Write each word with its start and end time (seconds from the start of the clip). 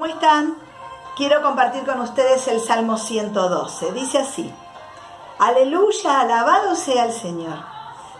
¿Cómo 0.00 0.14
están? 0.14 0.56
Quiero 1.14 1.42
compartir 1.42 1.84
con 1.84 2.00
ustedes 2.00 2.48
el 2.48 2.58
Salmo 2.62 2.96
112. 2.96 3.92
Dice 3.92 4.16
así, 4.16 4.50
Aleluya, 5.38 6.20
alabado 6.20 6.74
sea 6.74 7.04
el 7.04 7.12
Señor. 7.12 7.58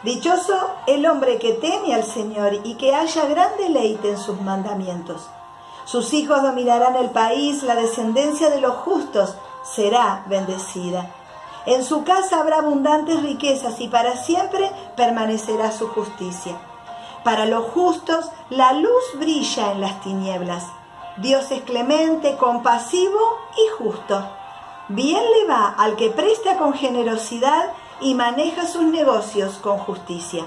Dichoso 0.03 0.73
el 0.87 1.07
hombre 1.07 1.39
que 1.39 1.55
teme 1.55 1.95
al 1.95 2.05
Señor 2.05 2.53
y 2.65 2.75
que 2.75 2.95
haya 2.95 3.25
gran 3.25 3.57
deleite 3.57 4.11
en 4.11 4.19
sus 4.19 4.39
mandamientos. 4.43 5.31
Sus 5.87 6.13
hijos 6.13 6.43
dominarán 6.43 6.97
el 6.97 7.09
país, 7.09 7.63
la 7.63 7.77
descendencia 7.77 8.51
de 8.51 8.61
los 8.61 8.75
justos 8.75 9.37
será 9.65 10.25
bendecida. 10.27 11.11
En 11.65 11.83
su 11.83 12.05
casa 12.05 12.41
habrá 12.41 12.59
abundantes 12.59 13.23
riquezas 13.23 13.81
y 13.81 13.89
para 13.89 14.19
siempre 14.19 14.71
permanecerá 14.97 15.73
su 15.73 15.89
justicia. 15.89 16.61
Para 17.25 17.47
los 17.47 17.71
justos 17.71 18.27
la 18.51 18.75
luz 18.75 19.19
brilla 19.19 19.73
en 19.73 19.81
las 19.81 20.03
tinieblas 20.03 20.67
Dios 21.17 21.51
es 21.51 21.63
clemente, 21.63 22.37
compasivo 22.37 23.19
y 23.57 23.83
justo. 23.83 24.23
Bien 24.89 25.23
le 25.23 25.47
va 25.47 25.75
al 25.77 25.97
que 25.97 26.11
presta 26.11 26.57
con 26.57 26.73
generosidad 26.73 27.73
y 28.01 28.15
maneja 28.15 28.67
sus 28.67 28.83
negocios 28.83 29.59
con 29.59 29.79
justicia. 29.79 30.47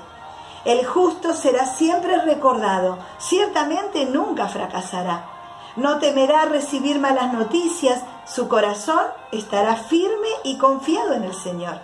El 0.66 0.86
justo 0.86 1.34
será 1.34 1.66
siempre 1.66 2.18
recordado, 2.22 2.98
ciertamente 3.20 4.06
nunca 4.06 4.48
fracasará. 4.48 5.26
No 5.76 6.00
temerá 6.00 6.46
recibir 6.46 7.00
malas 7.00 7.34
noticias, 7.34 8.02
su 8.26 8.48
corazón 8.48 9.04
estará 9.32 9.76
firme 9.76 10.30
y 10.44 10.58
confiado 10.58 11.14
en 11.14 11.24
el 11.24 11.34
Señor. 11.34 11.82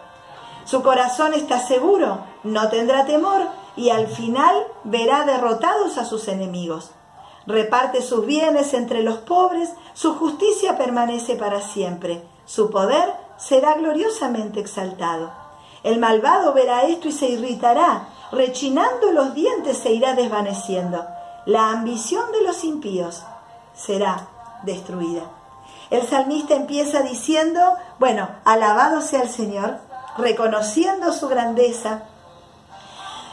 Su 0.63 0.81
corazón 0.81 1.33
está 1.33 1.59
seguro, 1.59 2.19
no 2.43 2.69
tendrá 2.69 3.05
temor 3.05 3.41
y 3.75 3.89
al 3.89 4.07
final 4.07 4.55
verá 4.83 5.25
derrotados 5.25 5.97
a 5.97 6.05
sus 6.05 6.27
enemigos 6.27 6.91
reparte 7.45 8.01
sus 8.01 8.25
bienes 8.25 8.73
entre 8.73 9.03
los 9.03 9.19
pobres, 9.19 9.71
su 9.93 10.15
justicia 10.15 10.77
permanece 10.77 11.35
para 11.35 11.61
siempre, 11.61 12.23
su 12.45 12.69
poder 12.69 13.13
será 13.37 13.73
gloriosamente 13.75 14.59
exaltado. 14.59 15.31
El 15.83 15.99
malvado 15.99 16.53
verá 16.53 16.83
esto 16.83 17.07
y 17.07 17.11
se 17.11 17.27
irritará, 17.27 18.09
rechinando 18.31 19.11
los 19.11 19.33
dientes 19.33 19.77
se 19.77 19.91
irá 19.91 20.13
desvaneciendo. 20.13 21.05
La 21.45 21.71
ambición 21.71 22.31
de 22.31 22.43
los 22.43 22.63
impíos 22.63 23.23
será 23.73 24.27
destruida. 24.63 25.23
El 25.89 26.05
salmista 26.05 26.53
empieza 26.53 27.01
diciendo, 27.01 27.61
bueno, 27.97 28.29
alabado 28.43 29.01
sea 29.01 29.23
el 29.23 29.29
Señor, 29.29 29.79
reconociendo 30.17 31.13
su 31.13 31.27
grandeza, 31.29 32.03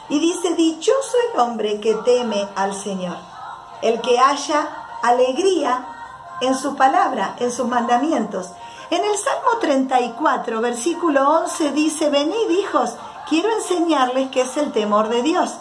y 0.08 0.20
dice, 0.20 0.54
dichoso 0.54 1.16
el 1.32 1.40
hombre 1.40 1.80
que 1.80 1.94
teme 1.96 2.46
al 2.54 2.74
Señor 2.74 3.35
el 3.82 4.00
que 4.00 4.18
haya 4.18 4.68
alegría 5.02 5.86
en 6.40 6.54
su 6.54 6.76
palabra, 6.76 7.36
en 7.38 7.50
sus 7.50 7.66
mandamientos. 7.66 8.50
En 8.90 9.04
el 9.04 9.16
Salmo 9.16 9.58
34, 9.60 10.60
versículo 10.60 11.28
11 11.42 11.72
dice, 11.72 12.10
venid 12.10 12.50
hijos, 12.50 12.94
quiero 13.28 13.50
enseñarles 13.52 14.30
qué 14.30 14.42
es 14.42 14.56
el 14.56 14.72
temor 14.72 15.08
de 15.08 15.22
Dios. 15.22 15.56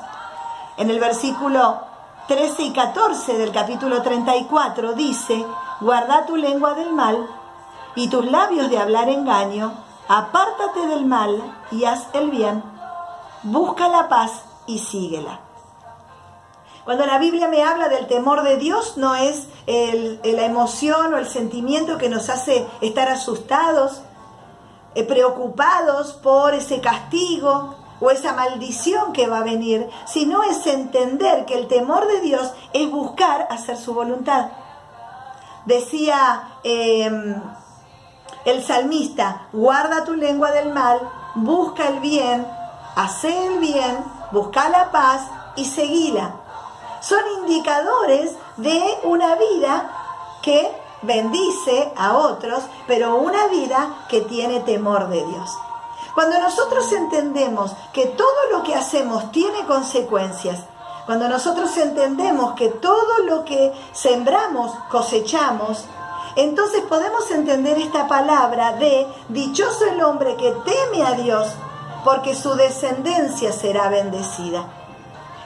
En 0.77 0.89
el 0.89 0.99
versículo 0.99 1.80
13 2.27 2.63
y 2.63 2.73
14 2.73 3.38
del 3.38 3.52
capítulo 3.52 4.02
34 4.02 4.94
dice, 4.94 5.45
guarda 5.79 6.25
tu 6.25 6.35
lengua 6.35 6.73
del 6.73 6.94
mal 6.94 7.27
y 7.95 8.09
tus 8.09 8.25
labios 8.25 8.69
de 8.69 8.77
hablar 8.77 9.09
engaño, 9.09 9.73
apártate 10.07 10.88
del 10.88 11.05
mal 11.05 11.41
y 11.72 11.85
haz 11.85 12.07
el 12.13 12.29
bien, 12.29 12.63
busca 13.44 13.88
la 13.88 14.09
paz 14.09 14.44
y 14.67 14.79
síguela. 14.79 15.44
Cuando 16.86 17.08
la 17.08 17.17
Biblia 17.17 17.47
me 17.47 17.64
habla 17.64 17.89
del 17.89 18.05
temor 18.05 18.44
de 18.44 18.58
Dios, 18.58 18.95
no 18.97 19.16
es 19.16 19.47
la 19.66 20.45
emoción 20.45 21.16
o 21.16 21.17
el 21.17 21.28
sentimiento 21.28 21.97
que 21.97 22.09
nos 22.09 22.30
hace 22.30 22.64
estar 22.80 23.09
asustados, 23.09 24.03
eh, 24.94 25.03
preocupados 25.03 26.13
por 26.13 26.53
ese 26.53 26.81
castigo 26.81 27.75
o 28.00 28.11
esa 28.11 28.33
maldición 28.33 29.13
que 29.13 29.25
va 29.25 29.40
a 29.40 29.44
venir, 29.44 29.90
sino 30.06 30.44
es 30.44 30.68
entender 30.68 31.45
que 31.45 31.56
el 31.56 31.68
temor 31.68 32.07
de 32.07 32.22
Dios 32.22 32.53
es 32.72 32.90
buscar 32.91 33.47
hacer 33.50 33.78
su 33.78 33.95
voluntad. 33.95 34.51
Decía 35.66 36.59
em, 36.63 37.41
el 38.45 38.63
salmista, 38.63 39.47
guarda 39.51 40.03
tu 40.03 40.13
lengua 40.13 40.51
del 40.51 40.72
mal, 40.72 41.00
busca 41.34 41.88
el 41.88 42.00
bien, 42.00 42.45
hace 42.95 43.47
el 43.47 43.57
bien, 43.57 43.97
busca 44.31 44.69
la 44.69 44.91
paz 44.91 45.24
y 45.56 45.66
seguila 45.66 46.44
son 47.07 47.21
indicadores 47.41 48.31
de 48.57 48.81
una 49.03 49.35
vida 49.35 49.91
que 50.41 50.71
bendice 51.03 51.93
a 51.95 52.17
otros, 52.17 52.63
pero 52.88 53.17
una 53.17 53.45
vida 53.47 54.05
que 54.09 54.21
tiene 54.21 54.61
temor 54.61 55.07
de 55.09 55.23
Dios. 55.23 55.49
Cuando 56.15 56.39
nosotros 56.39 56.91
entendemos 56.91 57.73
que 57.94 58.07
todo 58.07 58.49
lo 58.51 58.63
que 58.63 58.73
hacemos 58.73 59.31
tiene 59.31 59.65
consecuencias, 59.67 60.61
cuando 61.05 61.29
nosotros 61.29 61.77
entendemos 61.77 62.55
que 62.55 62.69
todo 62.69 63.19
lo 63.25 63.45
que 63.45 63.71
sembramos 63.94 64.71
cosechamos, 64.89 65.85
entonces 66.35 66.81
podemos 66.89 67.29
entender 67.29 67.77
esta 67.77 68.07
palabra 68.07 68.73
de 68.73 69.05
dichoso 69.29 69.85
el 69.85 70.01
hombre 70.01 70.35
que 70.38 70.51
teme 70.65 71.05
a 71.05 71.11
Dios, 71.11 71.49
porque 72.03 72.33
su 72.33 72.55
descendencia 72.55 73.51
será 73.51 73.89
bendecida 73.89 74.84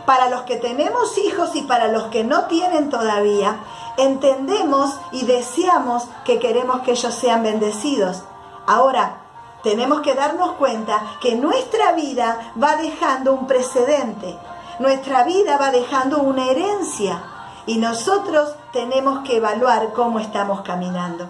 para 0.09 0.27
los 0.27 0.41
que 0.41 0.55
tenemos 0.55 1.19
hijos 1.19 1.51
y 1.55 1.61
para 1.61 1.87
los 1.87 2.05
que 2.05 2.23
no 2.23 2.45
tienen 2.45 2.89
todavía, 2.89 3.59
entendemos 3.95 4.89
y 5.11 5.23
deseamos 5.23 6.07
que 6.25 6.39
queremos 6.39 6.79
que 6.79 6.93
ellos 6.93 7.13
sean 7.13 7.43
bendecidos. 7.43 8.23
Ahora, 8.65 9.17
tenemos 9.61 10.01
que 10.01 10.15
darnos 10.15 10.53
cuenta 10.53 10.99
que 11.21 11.35
nuestra 11.35 11.91
vida 11.91 12.53
va 12.59 12.77
dejando 12.77 13.33
un 13.33 13.45
precedente, 13.45 14.35
nuestra 14.79 15.25
vida 15.25 15.57
va 15.57 15.69
dejando 15.69 16.23
una 16.23 16.47
herencia 16.47 17.21
y 17.67 17.77
nosotros 17.77 18.55
tenemos 18.73 19.19
que 19.19 19.37
evaluar 19.37 19.93
cómo 19.93 20.17
estamos 20.17 20.61
caminando. 20.61 21.27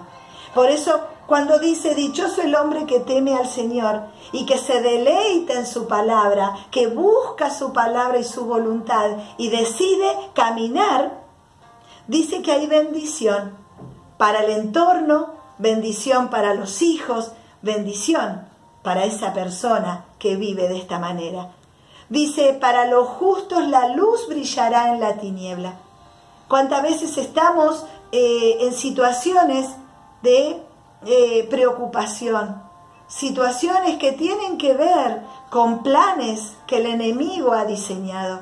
Por 0.54 0.70
eso 0.70 1.02
cuando 1.30 1.60
dice, 1.60 1.94
dichoso 1.94 2.42
el 2.42 2.56
hombre 2.56 2.86
que 2.86 2.98
teme 2.98 3.36
al 3.36 3.46
Señor 3.46 4.02
y 4.32 4.46
que 4.46 4.58
se 4.58 4.82
deleita 4.82 5.52
en 5.52 5.64
su 5.64 5.86
palabra, 5.86 6.56
que 6.72 6.88
busca 6.88 7.50
su 7.50 7.72
palabra 7.72 8.18
y 8.18 8.24
su 8.24 8.46
voluntad 8.46 9.12
y 9.38 9.48
decide 9.48 10.12
caminar, 10.34 11.22
dice 12.08 12.42
que 12.42 12.50
hay 12.50 12.66
bendición 12.66 13.56
para 14.18 14.40
el 14.40 14.50
entorno, 14.50 15.28
bendición 15.58 16.30
para 16.30 16.52
los 16.52 16.82
hijos, 16.82 17.30
bendición 17.62 18.48
para 18.82 19.04
esa 19.04 19.32
persona 19.32 20.06
que 20.18 20.34
vive 20.34 20.66
de 20.66 20.78
esta 20.78 20.98
manera. 20.98 21.52
Dice, 22.08 22.54
para 22.54 22.86
los 22.86 23.06
justos 23.06 23.68
la 23.68 23.94
luz 23.94 24.26
brillará 24.26 24.92
en 24.94 24.98
la 24.98 25.16
tiniebla. 25.18 25.74
¿Cuántas 26.48 26.82
veces 26.82 27.16
estamos 27.18 27.84
eh, 28.10 28.56
en 28.62 28.72
situaciones 28.72 29.68
de 30.22 30.68
eh, 31.06 31.46
preocupación, 31.48 32.62
situaciones 33.06 33.98
que 33.98 34.12
tienen 34.12 34.58
que 34.58 34.74
ver 34.74 35.22
con 35.50 35.82
planes 35.82 36.56
que 36.66 36.76
el 36.76 36.86
enemigo 36.86 37.52
ha 37.52 37.64
diseñado. 37.64 38.40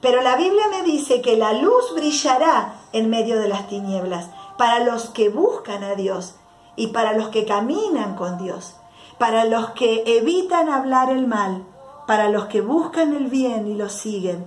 Pero 0.00 0.22
la 0.22 0.36
Biblia 0.36 0.64
me 0.70 0.82
dice 0.82 1.20
que 1.20 1.36
la 1.36 1.52
luz 1.52 1.94
brillará 1.94 2.74
en 2.92 3.10
medio 3.10 3.38
de 3.38 3.48
las 3.48 3.68
tinieblas 3.68 4.30
para 4.56 4.80
los 4.80 5.10
que 5.10 5.28
buscan 5.28 5.84
a 5.84 5.94
Dios 5.94 6.36
y 6.74 6.88
para 6.88 7.12
los 7.12 7.28
que 7.28 7.44
caminan 7.44 8.16
con 8.16 8.38
Dios, 8.38 8.76
para 9.18 9.44
los 9.44 9.70
que 9.70 10.02
evitan 10.06 10.70
hablar 10.70 11.10
el 11.10 11.26
mal, 11.26 11.64
para 12.06 12.30
los 12.30 12.46
que 12.46 12.62
buscan 12.62 13.14
el 13.14 13.26
bien 13.26 13.66
y 13.66 13.74
lo 13.74 13.90
siguen, 13.90 14.46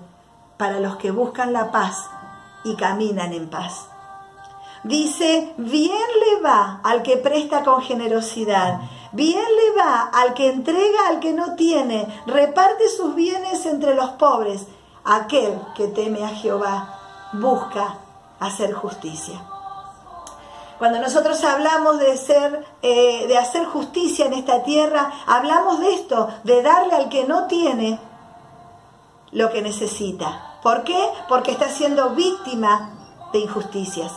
para 0.57 0.79
los 0.79 0.95
que 0.97 1.11
buscan 1.11 1.53
la 1.53 1.71
paz 1.71 2.09
y 2.63 2.75
caminan 2.75 3.33
en 3.33 3.49
paz. 3.49 3.92
Dice, 4.83 5.53
bien 5.55 5.91
le 5.91 6.41
va 6.41 6.81
al 6.83 7.03
que 7.03 7.15
presta 7.15 7.63
con 7.63 7.81
generosidad, 7.81 8.81
bien 9.13 9.39
le 9.41 9.81
va 9.81 10.09
al 10.13 10.33
que 10.33 10.49
entrega 10.49 11.07
al 11.07 11.21
que 11.21 11.31
no 11.31 11.55
tiene, 11.55 12.05
reparte 12.27 12.89
sus 12.89 13.15
bienes 13.15 13.65
entre 13.65 13.95
los 13.95 14.09
pobres. 14.11 14.65
Aquel 15.05 15.57
que 15.75 15.87
teme 15.87 16.25
a 16.25 16.29
Jehová 16.29 16.99
busca 17.33 17.97
hacer 18.41 18.73
justicia. 18.73 19.41
Cuando 20.79 20.99
nosotros 20.99 21.41
hablamos 21.45 21.99
de 21.99 22.17
ser, 22.17 22.65
eh, 22.81 23.25
de 23.27 23.37
hacer 23.37 23.65
justicia 23.65 24.25
en 24.25 24.33
esta 24.33 24.63
tierra, 24.63 25.13
hablamos 25.27 25.79
de 25.79 25.93
esto, 25.93 26.27
de 26.43 26.61
darle 26.61 26.95
al 26.95 27.07
que 27.07 27.23
no 27.23 27.47
tiene 27.47 27.99
lo 29.31 29.49
que 29.49 29.61
necesita. 29.61 30.59
¿Por 30.61 30.83
qué? 30.83 30.99
Porque 31.29 31.51
está 31.51 31.69
siendo 31.69 32.09
víctima 32.09 32.89
de 33.31 33.39
injusticias. 33.39 34.11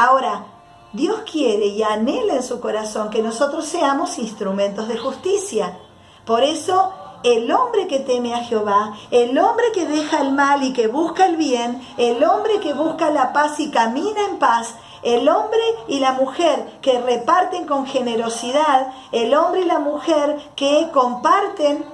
Ahora, 0.00 0.46
Dios 0.92 1.22
quiere 1.28 1.66
y 1.66 1.82
anhela 1.82 2.34
en 2.34 2.44
su 2.44 2.60
corazón 2.60 3.10
que 3.10 3.20
nosotros 3.20 3.64
seamos 3.64 4.20
instrumentos 4.20 4.86
de 4.86 4.96
justicia. 4.96 5.76
Por 6.24 6.44
eso, 6.44 6.92
el 7.24 7.50
hombre 7.50 7.88
que 7.88 7.98
teme 7.98 8.32
a 8.32 8.44
Jehová, 8.44 8.94
el 9.10 9.36
hombre 9.36 9.64
que 9.74 9.86
deja 9.86 10.20
el 10.20 10.30
mal 10.30 10.62
y 10.62 10.72
que 10.72 10.86
busca 10.86 11.26
el 11.26 11.36
bien, 11.36 11.82
el 11.96 12.22
hombre 12.22 12.60
que 12.60 12.74
busca 12.74 13.10
la 13.10 13.32
paz 13.32 13.58
y 13.58 13.72
camina 13.72 14.24
en 14.30 14.38
paz, 14.38 14.76
El 15.02 15.28
hombre 15.28 15.60
y 15.88 15.98
la 15.98 16.12
mujer 16.12 16.78
que 16.80 17.00
reparten 17.00 17.66
con 17.66 17.86
generosidad, 17.86 18.92
el 19.10 19.34
hombre 19.34 19.62
y 19.62 19.64
la 19.64 19.80
mujer 19.80 20.38
que 20.54 20.90
comparten 20.92 21.84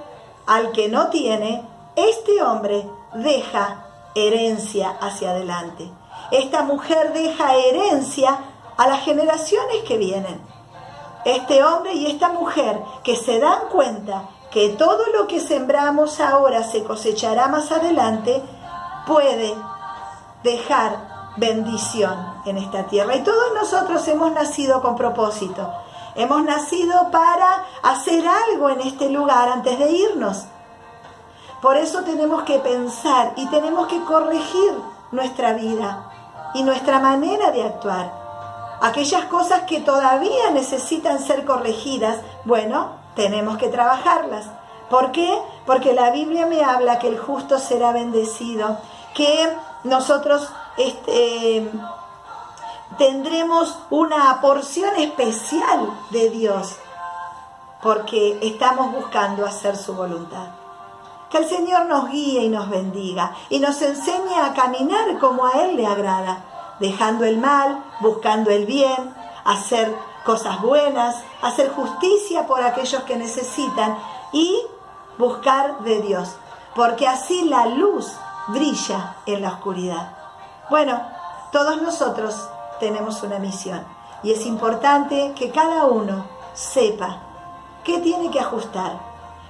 al 0.45 0.71
que 0.71 0.89
no 0.89 1.09
tiene, 1.09 1.63
este 1.95 2.41
hombre 2.43 2.83
deja 3.13 3.85
herencia 4.15 4.89
hacia 5.01 5.31
adelante. 5.31 5.91
Esta 6.31 6.63
mujer 6.63 7.13
deja 7.13 7.55
herencia 7.55 8.37
a 8.77 8.87
las 8.87 9.01
generaciones 9.01 9.83
que 9.87 9.97
vienen. 9.97 10.41
Este 11.23 11.63
hombre 11.63 11.93
y 11.93 12.07
esta 12.07 12.29
mujer 12.29 12.79
que 13.03 13.15
se 13.15 13.39
dan 13.39 13.69
cuenta 13.71 14.29
que 14.51 14.69
todo 14.69 15.07
lo 15.17 15.27
que 15.27 15.39
sembramos 15.39 16.19
ahora 16.19 16.63
se 16.63 16.83
cosechará 16.83 17.47
más 17.47 17.71
adelante, 17.71 18.41
puede 19.05 19.53
dejar 20.43 21.33
bendición 21.37 22.15
en 22.45 22.57
esta 22.57 22.83
tierra. 22.83 23.15
Y 23.15 23.23
todos 23.23 23.53
nosotros 23.53 24.07
hemos 24.07 24.31
nacido 24.31 24.81
con 24.81 24.95
propósito. 24.95 25.73
Hemos 26.15 26.43
nacido 26.43 27.11
para 27.11 27.65
hacer 27.83 28.25
algo 28.25 28.69
en 28.69 28.81
este 28.81 29.09
lugar 29.09 29.49
antes 29.49 29.77
de 29.77 29.91
irnos. 29.91 30.45
Por 31.61 31.75
eso 31.75 32.03
tenemos 32.03 32.43
que 32.43 32.59
pensar 32.59 33.33
y 33.35 33.47
tenemos 33.47 33.87
que 33.87 34.01
corregir 34.03 34.73
nuestra 35.11 35.53
vida 35.53 36.11
y 36.55 36.63
nuestra 36.63 36.99
manera 36.99 37.51
de 37.51 37.63
actuar. 37.63 38.11
Aquellas 38.81 39.25
cosas 39.25 39.63
que 39.63 39.81
todavía 39.81 40.49
necesitan 40.51 41.19
ser 41.19 41.45
corregidas, 41.45 42.17
bueno, 42.45 42.91
tenemos 43.13 43.57
que 43.57 43.67
trabajarlas. 43.67 44.45
¿Por 44.89 45.11
qué? 45.11 45.37
Porque 45.65 45.93
la 45.93 46.11
Biblia 46.11 46.45
me 46.45 46.63
habla 46.63 46.97
que 46.97 47.09
el 47.09 47.19
justo 47.19 47.59
será 47.59 47.91
bendecido, 47.91 48.77
que 49.13 49.53
nosotros 49.83 50.49
este, 50.77 51.69
tendremos 52.97 53.77
una 53.89 54.39
porción 54.41 54.95
especial 54.97 55.89
de 56.11 56.29
Dios, 56.29 56.77
porque 57.81 58.39
estamos 58.41 58.93
buscando 58.93 59.45
hacer 59.45 59.75
su 59.75 59.93
voluntad. 59.93 60.64
Que 61.29 61.39
el 61.39 61.49
Señor 61.49 61.85
nos 61.85 62.09
guíe 62.09 62.43
y 62.43 62.49
nos 62.49 62.69
bendiga 62.69 63.35
y 63.49 63.59
nos 63.59 63.81
enseñe 63.81 64.39
a 64.39 64.53
caminar 64.53 65.17
como 65.19 65.45
a 65.45 65.63
Él 65.63 65.75
le 65.75 65.87
agrada, 65.87 66.43
dejando 66.79 67.25
el 67.25 67.37
mal, 67.37 67.83
buscando 67.99 68.51
el 68.51 68.65
bien, 68.65 69.13
hacer 69.43 69.95
cosas 70.25 70.61
buenas, 70.61 71.23
hacer 71.41 71.71
justicia 71.71 72.47
por 72.47 72.61
aquellos 72.61 73.03
que 73.03 73.15
necesitan 73.15 73.97
y 74.31 74.61
buscar 75.17 75.79
de 75.79 76.01
Dios, 76.01 76.35
porque 76.75 77.07
así 77.07 77.43
la 77.43 77.67
luz 77.67 78.11
brilla 78.47 79.15
en 79.25 79.41
la 79.41 79.49
oscuridad. 79.49 80.11
Bueno, 80.69 81.01
todos 81.51 81.81
nosotros 81.81 82.35
tenemos 82.79 83.23
una 83.23 83.39
misión 83.39 83.85
y 84.23 84.31
es 84.31 84.45
importante 84.45 85.33
que 85.35 85.51
cada 85.51 85.85
uno 85.85 86.25
sepa 86.53 87.19
qué 87.83 87.99
tiene 87.99 88.31
que 88.31 88.39
ajustar, 88.39 88.99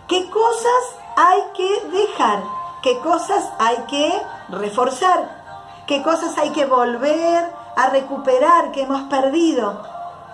qué 0.08 0.30
cosas 0.30 0.84
hay 1.16 1.42
que 1.56 1.88
dejar, 1.90 2.44
qué 2.82 3.00
cosas 3.00 3.50
hay 3.60 3.78
que 3.88 4.22
reforzar, 4.50 5.84
qué 5.88 6.02
cosas 6.04 6.38
hay 6.38 6.52
que 6.52 6.66
volver 6.66 7.54
a 7.76 7.90
recuperar 7.90 8.72
que 8.72 8.84
hemos 8.84 9.04
perdido 9.04 9.82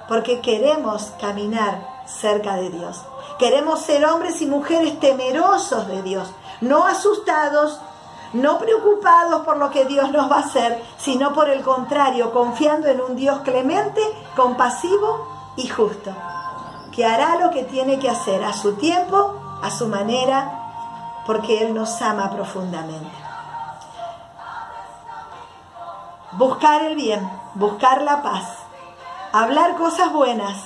porque 0.08 0.42
queremos 0.42 1.14
caminar 1.20 1.88
cerca 2.06 2.56
de 2.56 2.70
Dios. 2.70 3.02
Queremos 3.40 3.82
ser 3.82 4.06
hombres 4.06 4.42
y 4.42 4.46
mujeres 4.46 5.00
temerosos 5.00 5.88
de 5.88 6.02
Dios, 6.02 6.30
no 6.60 6.86
asustados, 6.86 7.80
no 8.34 8.60
preocupados 8.60 9.42
por 9.46 9.58
lo 9.58 9.70
que 9.72 9.86
Dios 9.86 10.12
nos 10.12 10.32
va 10.32 10.38
a 10.38 10.42
hacer, 10.42 10.84
sino 10.98 11.34
por 11.34 11.50
el 11.50 11.62
contrario, 11.64 12.32
confiando 12.32 12.88
en 12.88 13.02
un 13.02 13.16
Dios 13.16 13.40
clemente, 13.44 14.02
compasivo 14.36 15.28
y 15.56 15.68
justo, 15.68 16.12
que 16.92 17.06
hará 17.06 17.38
lo 17.38 17.52
que 17.52 17.64
tiene 17.64 18.00
que 18.00 18.10
hacer 18.10 18.44
a 18.44 18.54
su 18.54 18.74
tiempo, 18.74 19.36
a 19.62 19.70
su 19.72 19.88
manera, 19.88 20.61
porque 21.26 21.64
Él 21.64 21.74
nos 21.74 22.02
ama 22.02 22.32
profundamente. 22.32 23.18
Buscar 26.34 26.84
el 26.84 26.96
bien, 26.96 27.30
buscar 27.56 28.02
la 28.02 28.22
paz, 28.22 28.48
hablar 29.34 29.76
cosas 29.76 30.12
buenas, 30.14 30.58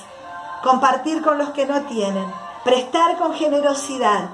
compartir 0.62 1.22
con 1.22 1.38
los 1.38 1.50
que 1.50 1.66
no 1.66 1.82
tienen, 1.82 2.32
prestar 2.64 3.18
con 3.18 3.34
generosidad, 3.34 4.30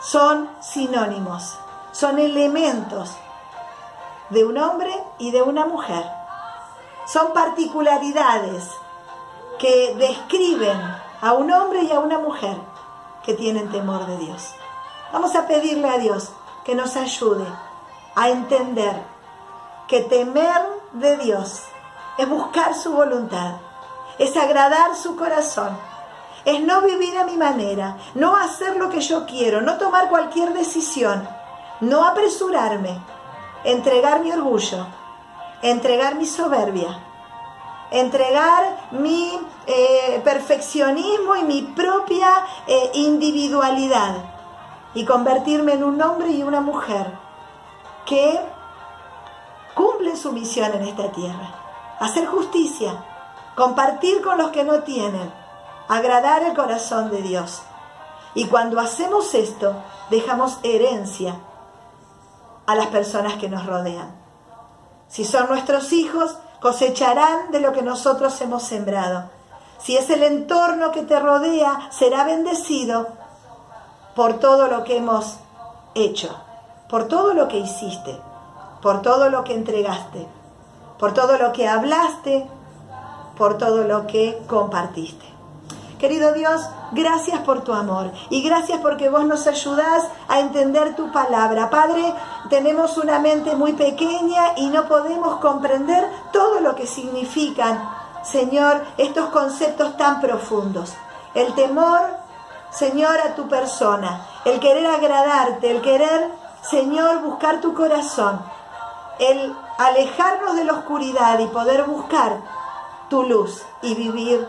son 0.00 0.48
sinónimos, 0.60 1.58
son 1.92 2.18
elementos 2.18 3.16
de 4.30 4.44
un 4.44 4.58
hombre 4.58 4.92
y 5.18 5.30
de 5.30 5.42
una 5.42 5.66
mujer. 5.66 6.04
Son 7.06 7.32
particularidades 7.32 8.70
que 9.58 9.94
describen 9.96 10.80
a 11.20 11.32
un 11.32 11.50
hombre 11.50 11.82
y 11.82 11.92
a 11.92 12.00
una 12.00 12.18
mujer 12.18 12.56
que 13.24 13.34
tienen 13.34 13.70
temor 13.70 14.06
de 14.06 14.18
Dios. 14.18 14.54
Vamos 15.12 15.34
a 15.34 15.46
pedirle 15.46 15.88
a 15.88 15.98
Dios 15.98 16.30
que 16.64 16.74
nos 16.74 16.96
ayude 16.96 17.46
a 18.14 18.28
entender 18.30 19.02
que 19.88 20.00
temer 20.00 20.62
de 20.92 21.16
Dios 21.18 21.62
es 22.18 22.28
buscar 22.28 22.74
su 22.74 22.92
voluntad, 22.92 23.56
es 24.18 24.36
agradar 24.36 24.96
su 24.96 25.16
corazón, 25.16 25.76
es 26.44 26.60
no 26.60 26.82
vivir 26.82 27.16
a 27.18 27.24
mi 27.24 27.36
manera, 27.36 27.96
no 28.14 28.36
hacer 28.36 28.76
lo 28.76 28.90
que 28.90 29.00
yo 29.00 29.26
quiero, 29.26 29.60
no 29.60 29.78
tomar 29.78 30.08
cualquier 30.08 30.52
decisión, 30.52 31.26
no 31.80 32.04
apresurarme, 32.06 32.98
entregar 33.64 34.20
mi 34.20 34.30
orgullo, 34.30 34.86
entregar 35.62 36.14
mi 36.16 36.26
soberbia, 36.26 36.98
entregar 38.00 38.88
mi 38.92 39.38
eh, 39.66 40.20
perfeccionismo 40.24 41.36
y 41.36 41.44
mi 41.44 41.62
propia 41.62 42.28
eh, 42.66 42.90
individualidad 42.94 44.16
y 44.94 45.04
convertirme 45.04 45.74
en 45.74 45.84
un 45.84 46.00
hombre 46.02 46.30
y 46.30 46.42
una 46.42 46.60
mujer 46.60 47.06
que 48.06 48.40
cumplen 49.74 50.16
su 50.16 50.32
misión 50.32 50.72
en 50.74 50.82
esta 50.82 51.10
tierra 51.10 51.64
hacer 51.98 52.26
justicia, 52.26 53.04
compartir 53.54 54.22
con 54.22 54.38
los 54.38 54.50
que 54.50 54.64
no 54.64 54.82
tienen, 54.82 55.32
agradar 55.88 56.42
el 56.42 56.54
corazón 56.54 57.10
de 57.10 57.22
Dios. 57.22 57.62
Y 58.34 58.46
cuando 58.46 58.80
hacemos 58.80 59.34
esto, 59.34 59.74
dejamos 60.10 60.58
herencia 60.62 61.36
a 62.66 62.74
las 62.74 62.88
personas 62.88 63.34
que 63.34 63.48
nos 63.48 63.64
rodean. 63.66 64.14
Si 65.08 65.24
son 65.24 65.48
nuestros 65.48 65.92
hijos, 65.92 66.36
cosecharán 66.64 67.52
de 67.52 67.60
lo 67.60 67.72
que 67.72 67.82
nosotros 67.82 68.40
hemos 68.40 68.64
sembrado. 68.64 69.30
Si 69.78 69.96
es 69.96 70.10
el 70.10 70.24
entorno 70.24 70.90
que 70.90 71.02
te 71.02 71.20
rodea, 71.20 71.90
será 71.92 72.24
bendecido 72.24 73.06
por 74.16 74.40
todo 74.40 74.66
lo 74.66 74.82
que 74.82 74.96
hemos 74.96 75.36
hecho, 75.94 76.34
por 76.88 77.06
todo 77.06 77.34
lo 77.34 77.46
que 77.46 77.58
hiciste, 77.58 78.18
por 78.82 79.02
todo 79.02 79.28
lo 79.28 79.44
que 79.44 79.54
entregaste 79.54 80.26
por 80.98 81.12
todo 81.12 81.36
lo 81.36 81.52
que 81.52 81.68
hablaste, 81.68 82.46
por 83.36 83.58
todo 83.58 83.84
lo 83.84 84.06
que 84.06 84.42
compartiste. 84.46 85.33
Querido 86.04 86.34
Dios, 86.34 86.60
gracias 86.92 87.40
por 87.40 87.62
tu 87.62 87.72
amor 87.72 88.12
y 88.28 88.42
gracias 88.42 88.78
porque 88.82 89.08
vos 89.08 89.24
nos 89.24 89.46
ayudás 89.46 90.04
a 90.28 90.40
entender 90.40 90.94
tu 90.94 91.10
palabra. 91.10 91.70
Padre, 91.70 92.12
tenemos 92.50 92.98
una 92.98 93.18
mente 93.20 93.56
muy 93.56 93.72
pequeña 93.72 94.52
y 94.56 94.66
no 94.66 94.86
podemos 94.86 95.40
comprender 95.40 96.06
todo 96.30 96.60
lo 96.60 96.74
que 96.74 96.86
significan, 96.86 97.88
Señor, 98.22 98.84
estos 98.98 99.30
conceptos 99.30 99.96
tan 99.96 100.20
profundos. 100.20 100.92
El 101.32 101.54
temor, 101.54 102.02
Señor, 102.70 103.18
a 103.20 103.34
tu 103.34 103.48
persona, 103.48 104.26
el 104.44 104.60
querer 104.60 104.84
agradarte, 104.84 105.70
el 105.70 105.80
querer, 105.80 106.32
Señor, 106.68 107.22
buscar 107.22 107.62
tu 107.62 107.72
corazón, 107.72 108.42
el 109.18 109.56
alejarnos 109.78 110.54
de 110.54 110.64
la 110.64 110.74
oscuridad 110.74 111.38
y 111.38 111.46
poder 111.46 111.84
buscar 111.84 112.42
tu 113.08 113.22
luz 113.22 113.62
y 113.80 113.94
vivir 113.94 114.46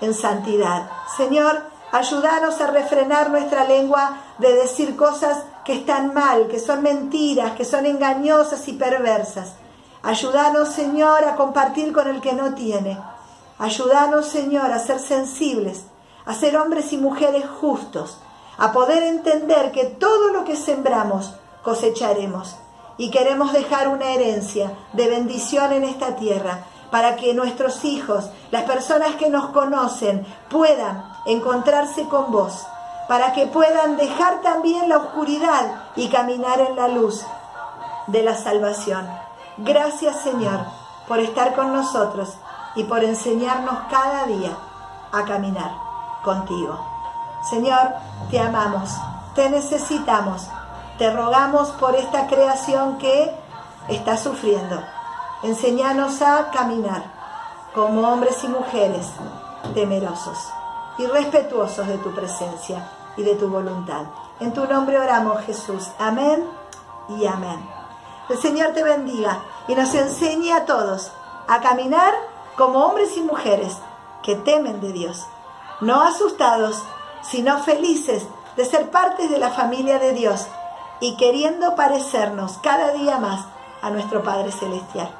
en 0.00 0.14
santidad. 0.14 0.90
Señor, 1.16 1.62
ayúdanos 1.92 2.60
a 2.60 2.68
refrenar 2.68 3.30
nuestra 3.30 3.64
lengua 3.64 4.18
de 4.38 4.54
decir 4.54 4.96
cosas 4.96 5.44
que 5.64 5.74
están 5.74 6.14
mal, 6.14 6.48
que 6.48 6.58
son 6.58 6.82
mentiras, 6.82 7.52
que 7.52 7.64
son 7.64 7.86
engañosas 7.86 8.66
y 8.68 8.72
perversas. 8.72 9.54
Ayúdanos, 10.02 10.70
Señor, 10.70 11.24
a 11.24 11.36
compartir 11.36 11.92
con 11.92 12.08
el 12.08 12.20
que 12.20 12.32
no 12.32 12.54
tiene. 12.54 12.98
Ayúdanos, 13.58 14.26
Señor, 14.26 14.72
a 14.72 14.78
ser 14.78 14.98
sensibles, 14.98 15.82
a 16.24 16.34
ser 16.34 16.56
hombres 16.56 16.92
y 16.92 16.96
mujeres 16.96 17.44
justos, 17.60 18.18
a 18.56 18.72
poder 18.72 19.02
entender 19.02 19.72
que 19.72 19.84
todo 19.84 20.32
lo 20.32 20.44
que 20.44 20.56
sembramos 20.56 21.34
cosecharemos 21.62 22.56
y 22.96 23.10
queremos 23.10 23.52
dejar 23.52 23.88
una 23.88 24.10
herencia 24.12 24.72
de 24.92 25.08
bendición 25.08 25.72
en 25.72 25.84
esta 25.84 26.16
tierra 26.16 26.64
para 26.90 27.16
que 27.16 27.34
nuestros 27.34 27.84
hijos, 27.84 28.30
las 28.50 28.64
personas 28.64 29.16
que 29.16 29.30
nos 29.30 29.50
conocen, 29.50 30.26
puedan 30.48 31.04
encontrarse 31.26 32.04
con 32.08 32.32
vos, 32.32 32.66
para 33.08 33.32
que 33.32 33.46
puedan 33.46 33.96
dejar 33.96 34.40
también 34.42 34.88
la 34.88 34.98
oscuridad 34.98 35.82
y 35.96 36.08
caminar 36.08 36.60
en 36.60 36.76
la 36.76 36.88
luz 36.88 37.24
de 38.06 38.22
la 38.22 38.36
salvación. 38.36 39.08
Gracias 39.58 40.16
Señor 40.22 40.60
por 41.06 41.18
estar 41.18 41.54
con 41.54 41.72
nosotros 41.72 42.34
y 42.76 42.84
por 42.84 43.02
enseñarnos 43.02 43.74
cada 43.90 44.26
día 44.26 44.56
a 45.12 45.24
caminar 45.24 45.72
contigo. 46.22 46.78
Señor, 47.48 47.94
te 48.30 48.38
amamos, 48.38 48.90
te 49.34 49.50
necesitamos, 49.50 50.48
te 50.98 51.10
rogamos 51.10 51.70
por 51.72 51.96
esta 51.96 52.26
creación 52.26 52.98
que 52.98 53.34
está 53.88 54.16
sufriendo. 54.16 54.80
Enseñanos 55.42 56.20
a 56.20 56.50
caminar 56.50 57.02
como 57.74 58.06
hombres 58.06 58.44
y 58.44 58.48
mujeres 58.48 59.06
temerosos 59.74 60.36
y 60.98 61.06
respetuosos 61.06 61.86
de 61.86 61.96
tu 61.98 62.10
presencia 62.14 62.90
y 63.16 63.22
de 63.22 63.36
tu 63.36 63.48
voluntad. 63.48 64.04
En 64.38 64.52
tu 64.52 64.66
nombre 64.66 64.98
oramos, 64.98 65.40
Jesús. 65.46 65.88
Amén 65.98 66.44
y 67.08 67.26
amén. 67.26 67.58
El 68.28 68.38
Señor 68.38 68.72
te 68.74 68.82
bendiga 68.82 69.42
y 69.66 69.74
nos 69.74 69.94
enseñe 69.94 70.52
a 70.52 70.66
todos 70.66 71.10
a 71.48 71.60
caminar 71.60 72.12
como 72.56 72.84
hombres 72.84 73.16
y 73.16 73.22
mujeres 73.22 73.78
que 74.22 74.36
temen 74.36 74.80
de 74.82 74.92
Dios, 74.92 75.26
no 75.80 76.02
asustados, 76.02 76.82
sino 77.22 77.62
felices 77.62 78.26
de 78.56 78.66
ser 78.66 78.90
parte 78.90 79.28
de 79.28 79.38
la 79.38 79.50
familia 79.50 79.98
de 79.98 80.12
Dios 80.12 80.46
y 81.00 81.16
queriendo 81.16 81.74
parecernos 81.74 82.58
cada 82.58 82.92
día 82.92 83.18
más 83.18 83.46
a 83.80 83.88
nuestro 83.88 84.22
Padre 84.22 84.52
Celestial. 84.52 85.19